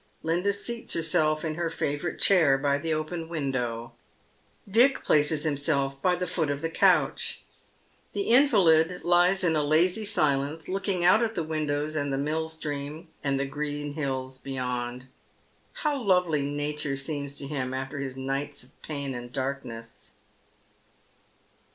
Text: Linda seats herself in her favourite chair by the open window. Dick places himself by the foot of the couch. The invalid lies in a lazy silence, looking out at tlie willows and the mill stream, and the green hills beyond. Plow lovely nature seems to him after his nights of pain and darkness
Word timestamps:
Linda 0.23 0.51
seats 0.51 0.95
herself 0.95 1.45
in 1.45 1.53
her 1.53 1.69
favourite 1.69 2.17
chair 2.17 2.57
by 2.57 2.79
the 2.79 2.91
open 2.91 3.29
window. 3.29 3.93
Dick 4.67 5.03
places 5.03 5.43
himself 5.43 6.01
by 6.01 6.15
the 6.15 6.25
foot 6.25 6.49
of 6.49 6.63
the 6.63 6.71
couch. 6.71 7.43
The 8.13 8.23
invalid 8.31 9.03
lies 9.03 9.43
in 9.43 9.55
a 9.55 9.61
lazy 9.61 10.03
silence, 10.05 10.67
looking 10.67 11.03
out 11.05 11.21
at 11.21 11.35
tlie 11.35 11.45
willows 11.47 11.95
and 11.95 12.11
the 12.11 12.17
mill 12.17 12.49
stream, 12.49 13.09
and 13.23 13.39
the 13.39 13.45
green 13.45 13.93
hills 13.93 14.39
beyond. 14.39 15.05
Plow 15.75 16.01
lovely 16.01 16.41
nature 16.41 16.97
seems 16.97 17.37
to 17.37 17.45
him 17.45 17.71
after 17.71 17.99
his 17.99 18.17
nights 18.17 18.63
of 18.63 18.81
pain 18.81 19.13
and 19.13 19.31
darkness 19.31 20.13